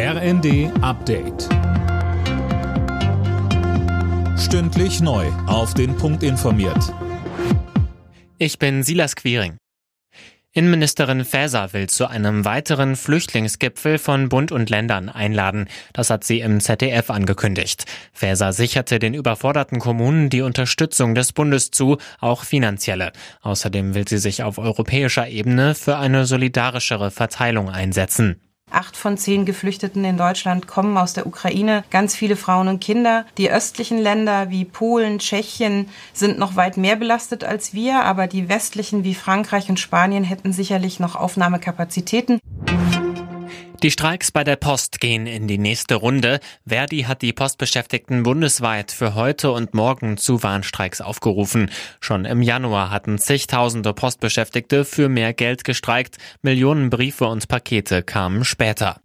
[0.00, 1.48] RND Update.
[4.38, 5.26] Stündlich neu.
[5.48, 6.94] Auf den Punkt informiert.
[8.38, 9.56] Ich bin Silas Quiring.
[10.52, 15.66] Innenministerin Faeser will zu einem weiteren Flüchtlingsgipfel von Bund und Ländern einladen.
[15.92, 17.84] Das hat sie im ZDF angekündigt.
[18.12, 23.10] Faeser sicherte den überforderten Kommunen die Unterstützung des Bundes zu, auch finanzielle.
[23.42, 28.40] Außerdem will sie sich auf europäischer Ebene für eine solidarischere Verteilung einsetzen.
[28.70, 33.24] Acht von zehn Geflüchteten in Deutschland kommen aus der Ukraine, ganz viele Frauen und Kinder.
[33.38, 38.48] Die östlichen Länder wie Polen, Tschechien sind noch weit mehr belastet als wir, aber die
[38.48, 42.40] westlichen wie Frankreich und Spanien hätten sicherlich noch Aufnahmekapazitäten.
[43.84, 46.40] Die Streiks bei der Post gehen in die nächste Runde.
[46.66, 51.70] Verdi hat die Postbeschäftigten bundesweit für heute und morgen zu Warnstreiks aufgerufen.
[52.00, 56.16] Schon im Januar hatten zigtausende Postbeschäftigte für mehr Geld gestreikt.
[56.42, 59.00] Millionen Briefe und Pakete kamen später.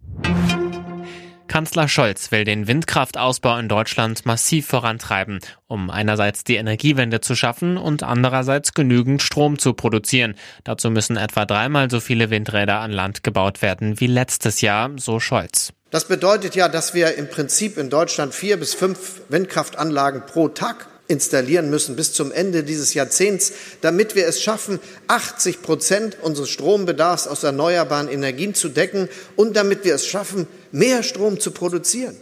[1.46, 7.76] Kanzler Scholz will den Windkraftausbau in Deutschland massiv vorantreiben, um einerseits die Energiewende zu schaffen
[7.76, 10.34] und andererseits genügend Strom zu produzieren.
[10.64, 15.20] Dazu müssen etwa dreimal so viele Windräder an Land gebaut werden wie letztes Jahr, so
[15.20, 15.72] Scholz.
[15.90, 20.88] Das bedeutet ja, dass wir im Prinzip in Deutschland vier bis fünf Windkraftanlagen pro Tag
[21.06, 27.26] installieren müssen bis zum Ende dieses Jahrzehnts, damit wir es schaffen, 80 Prozent unseres Strombedarfs
[27.26, 32.16] aus erneuerbaren Energien zu decken und damit wir es schaffen, mehr Strom zu produzieren.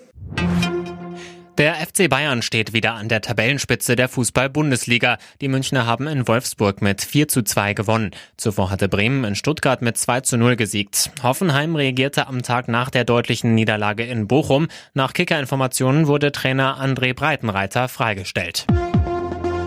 [1.58, 5.18] Der FC Bayern steht wieder an der Tabellenspitze der Fußball-Bundesliga.
[5.42, 8.12] Die Münchner haben in Wolfsburg mit 4 zu 2 gewonnen.
[8.38, 11.10] Zuvor hatte Bremen in Stuttgart mit 2 zu 0 gesiegt.
[11.22, 14.68] Hoffenheim reagierte am Tag nach der deutlichen Niederlage in Bochum.
[14.94, 18.66] Nach Kickerinformationen wurde Trainer André Breitenreiter freigestellt.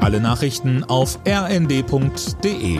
[0.02, 2.80] Alle Nachrichten auf rnd.de